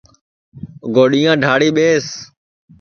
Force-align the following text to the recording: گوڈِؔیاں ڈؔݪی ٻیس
گوڈِؔیاں 0.95 1.35
ڈؔݪی 1.41 1.69
ٻیس 1.75 2.05